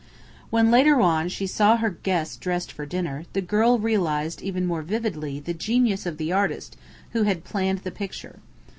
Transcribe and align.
When, 0.49 0.71
later 0.71 0.99
on, 0.99 1.29
she 1.29 1.45
saw 1.45 1.77
her 1.77 1.91
guest 1.91 2.41
dressed 2.41 2.71
for 2.71 2.87
dinner, 2.87 3.25
the 3.33 3.39
girl 3.41 3.77
realized 3.77 4.41
even 4.41 4.65
more 4.65 4.81
vividly 4.81 5.39
the 5.39 5.53
genius 5.53 6.07
of 6.07 6.17
the 6.17 6.31
artist 6.31 6.75
who 7.11 7.21
had 7.21 7.43
planned 7.43 7.81
the 7.83 7.91
picture. 7.91 8.39